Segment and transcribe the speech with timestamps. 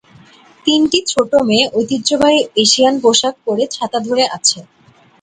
[0.65, 4.59] তিনটি ছোট মেয়ে ঐতিহ্যবাহী এশিয়ান পোশাক পরে ছাতা ধরে আছে।